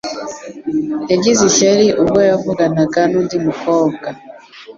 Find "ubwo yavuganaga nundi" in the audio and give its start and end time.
2.01-3.35